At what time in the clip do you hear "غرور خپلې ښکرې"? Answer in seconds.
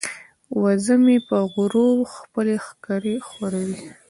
1.53-3.15